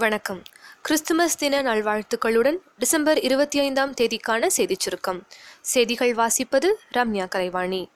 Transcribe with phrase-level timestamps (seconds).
[0.00, 0.42] வணக்கம்.
[0.82, 5.26] கிறிஸ்துமஸ் தின நல்வாழ்த்துக்களுடன் டிசம்பர் இருபத்தி ஐந்தாம் தேதிக்கான செய்திச் சுருக்கம்.
[5.60, 7.90] செய்திகள் வாசிப்பது ரம்யா கலைவாணி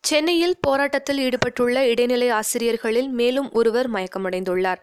[0.00, 4.76] சென்னையில் போராட்டத்தில் ஈடுபட்டுள்ள இடைநிலை ஆசிரியர்களில் மேலும் ஒருவர் மயக்கமடைந்துள்ளார்.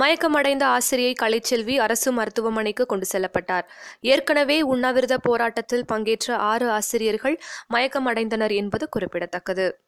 [0.00, 3.62] மயக்கமடைந்த ஆசிரியை கலைச்செல்வி அரசு மருத்துவமனைக்கு கொண்டு செல்லப்பட்டார்.
[4.00, 7.40] ஏற்கனவே உண்ணாவிரத போராட்டத்தில் பங்கேற்ற ஆறு ஆசிரியர்கள்
[7.72, 9.85] மயக்கமடைந்தனர் என்பது குறிப்பிடத்தக்கது.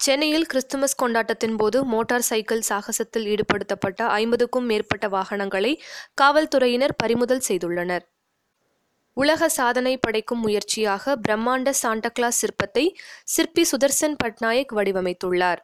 [0.00, 5.72] சென்னையில் கிறிஸ்துமஸ் கொண்டாட்டத்தின் போது மோட்டார் சைக்கிள் சாகசத்தில் ஈடுபடுத்தப்பட்ட ஐம்பதுக்கும் மேற்பட்ட வாகனங்களை
[6.14, 8.04] காவல்துறையினர் பறிமுதல் செய்துள்ளனர்.
[9.16, 12.84] உலக சாதனை படைக்கும் முயற்சியாக பிரம்மாண்ட சாண்டக்ளாஸ் சிற்பத்தை
[13.24, 15.60] சிற்பி சுதர்சன் பட்நாயக் வடிவமைத்துள்ளார்.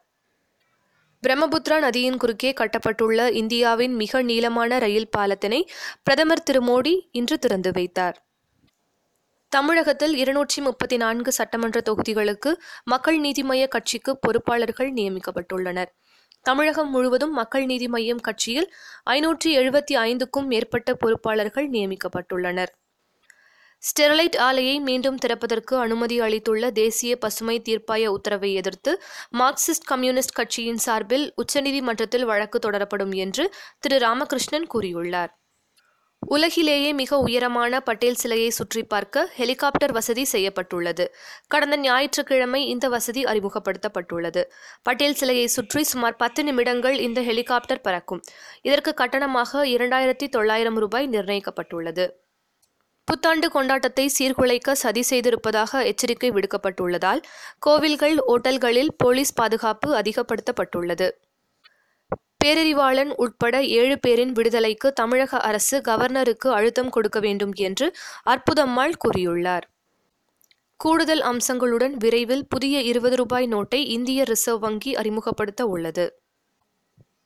[1.23, 5.61] பிரம்மபுத்ரா நதியின் குறுக்கே கட்டப்பட்டுள்ள இந்தியாவின் மிக நீளமான ரயில் பாலத்தினை
[6.03, 8.17] பிரதமர் திரு மோடி இன்று திறந்து வைத்தார்.
[9.51, 12.51] தமிழகத்தில் இருநூற்றி முப்பத்தி நான்கு சட்டமன்ற தொகுதிகளுக்கு
[12.83, 15.91] மக்கள் நீதி மய்ய கட்சிக்கு பொறுப்பாளர்கள் நியமிக்கப்பட்டுள்ளனர்.
[16.41, 18.67] தமிழகம் முழுவதும் மக்கள் நீதி மய்யம் கட்சியில்
[19.09, 22.73] ஐநூற்றி எழுபத்தி ஐந்துக்கும் மேற்பட்ட பொறுப்பாளர்கள் நியமிக்கப்பட்டுள்ளனர்.
[23.83, 28.93] ஸ்டெர்லைட் ஆலையை மீண்டும் திறப்பதற்கு அனுமதி அளித்துள்ள தேசிய பசுமை தீர்ப்பாய உத்தரவை எதிர்த்து
[29.39, 33.45] மார்க்சிஸ்ட் கம்யூனிஸ்ட் கட்சியின் சார்பில் உச்சநீதிமன்றத்தில் வழக்கு தொடரப்படும் என்று
[33.79, 35.33] திரு ராமகிருஷ்ணன் கூறியுள்ளார்.
[36.35, 41.05] உலகிலேயே மிக உயரமான பட்டேல் சிலையை சுற்றி பார்க்க ஹெலிகாப்டர் வசதி செய்யப்பட்டுள்ளது.
[41.47, 44.41] கடந்த ஞாயிற்றுக்கிழமை இந்த வசதி அறிமுகப்படுத்தப்பட்டுள்ளது.
[44.83, 48.21] பட்டேல் சிலையை சுற்றி சுமார் பத்து நிமிடங்கள் இந்த ஹெலிகாப்டர் பறக்கும்.
[48.61, 52.07] இதற்கு கட்டணமாக இரண்டாயிரத்தி தொள்ளாயிரம் ரூபாய் நிர்ணயிக்கப்பட்டுள்ளது.
[53.07, 57.21] புத்தாண்டு கொண்டாட்டத்தை சீர்குலைக்க சதி செய்திருப்பதாக எச்சரிக்கை விடுக்கப்பட்டுள்ளதால்
[57.59, 61.09] கோவில்கள் ஓட்டல்களில் போலீஸ் பாதுகாப்பு அதிகப்படுத்தப்பட்டுள்ளது.
[62.45, 67.87] பேரறிவாளன் உட்பட ஏழு பேரின் விடுதலைக்கு தமிழக அரசு கவர்னருக்கு அழுத்தம் கொடுக்க வேண்டும் என்று
[68.25, 69.65] அற்புதம்மாள் கூறியுள்ளார்.
[70.79, 76.05] கூடுதல் அம்சங்களுடன் விரைவில் புதிய இருபது ரூபாய் நோட்டை இந்திய ரிசர்வ் வங்கி அறிமுகப்படுத்த உள்ளது.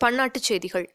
[0.06, 0.88] பன்னாட்டுச் செய்திகள்.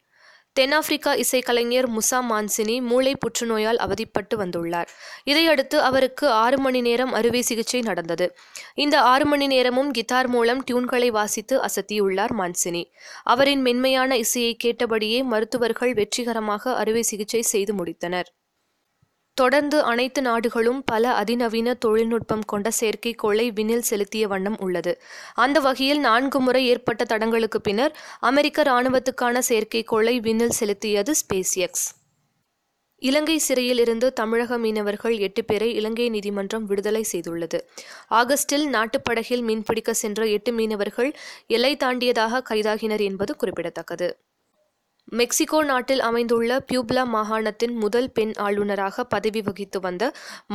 [0.58, 4.88] தென்னாப்பிரிக்கா இசைக்கலைஞர் முசா மான்சினி மூளை புற்றுநோயால் அவதிப்பட்டு வந்துள்ளார்.
[5.24, 8.26] இதையடுத்து அவருக்கு ஆறு மணி நேரம் அறுவை சிகிச்சை நடந்தது.
[8.74, 12.82] இந்த ஆறு மணி நேரமும் கிட்டார் மூலம் டியூன்களை வாசித்து அசத்தியுள்ளார் மான்சினி.
[13.24, 18.30] அவரின் மென்மையான இசையை கேட்டபடியே மருத்துவர்கள் வெற்றிகரமாக அறுவை சிகிச்சை செய்து முடித்தனர்.
[19.36, 24.92] தொடர்ந்து அனைத்து நாடுகளும் பல அதிநவீன தொழில்நுட்பம் கொண்ட செயற்கைக்கோளை விண்ணில் செலுத்திய வண்ணம் உள்ளது.
[25.34, 31.86] அந்த வகையில் நான்கு முறை ஏற்பட்ட தடங்களுக்கு பின்னர் அமெரிக்க இராணுவத்துக்கான செயற்கைக்கோளை விண்ணில் செலுத்தியது ஸ்பேஸ் எக்ஸ்
[33.02, 37.58] இலங்கை சிறையில் இருந்து தமிழக மீனவர்கள் எட்டு பேரை இலங்கை நீதிமன்றம் விடுதலை செய்துள்ளது.
[38.10, 41.10] ஆகஸ்டில் நாட்டுப்படகில் மீன்பிடிக்க சென்ற எட்டு மீனவர்கள்
[41.46, 44.08] எல்லை தாண்டியதாக கைதாகினர் என்பது குறிப்பிடத்தக்கது.
[45.12, 50.04] மெக்சிகோ நாட்டில் அமைந்துள்ள பியூப்லா மாகாணத்தின் முதல் பெண் ஆளுநராக பதவி வகித்து வந்த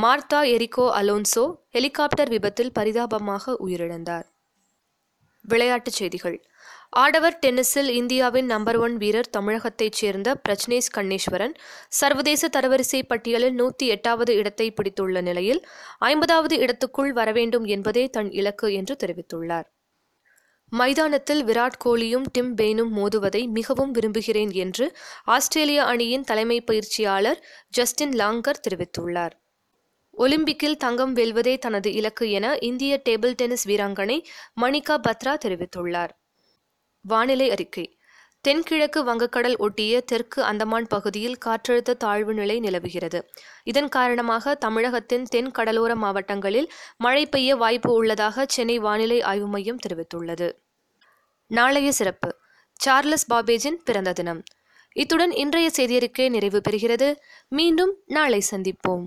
[0.02, 4.26] மார்த்தா எரிகோ அலோன்சோ ஹெலிகாப்டர் விபத்தில் பரிதாபமாக உயிரிழந்தார்.
[5.44, 6.38] விளையாட்டுச் செய்திகள்.
[6.90, 11.54] ஆடவர் டென்னிஸில் இந்தியாவின் நம்பர் ஒன் வீரர் தமிழகத்தைச் சேர்ந்த பிரஜ்னேஷ் கண்ணேஸ்வரன்
[11.88, 15.66] சர்வதேச தரவரிசை பட்டியலில் நூற்றி எட்டாவது இடத்தை பிடித்துள்ள நிலையில்
[15.98, 19.68] ஐம்பதாவது இடத்துக்குள் வரவேண்டும் என்பதே தன் இலக்கு என்று தெரிவித்துள்ளார்.
[20.74, 28.62] மைதானத்தில் விராட் கோலியும் டிம் பெய்னும் மோதுவதை மிகவும் விரும்புகிறேன் என்று ஆஸ்திரேலிய அணியின் தலைமை பயிற்சியாளர் ஜஸ்டின் லாங்கர்
[28.68, 29.30] தெரிவித்துள்ளார்.
[30.18, 34.22] ஒலிம்பிக்கில் தங்கம் வெல்வதே தனது இலக்கு என இந்திய டேபிள் டென்னிஸ் வீராங்கனை
[34.60, 36.10] மணிகா பத்ரா தெரிவித்துள்ளார்.
[37.00, 37.98] வானிலை அறிக்கை.
[38.40, 43.28] தென்கிழக்கு வங்கக்கடல் ஒட்டிய தெற்கு அந்தமான் பகுதியில் காற்றழுத்த தாழ்வு நிலை நிலவுகிறது.
[43.64, 50.50] இதன் காரணமாக தமிழகத்தின் தென் கடலோர மாவட்டங்களில் மழை பெய்ய வாய்ப்பு உள்ளதாக சென்னை வானிலை ஆய்வு மையம் தெரிவித்துள்ளது.
[51.52, 52.36] நாளைய சிறப்பு.
[52.72, 54.42] சார்லஸ் பாபேஜின் பிறந்த தினம்.
[54.92, 57.16] இத்துடன் இன்றைய செய்தியறிக்கை நிறைவு பெறுகிறது.
[57.48, 59.06] மீண்டும் நாளை சந்திப்போம்.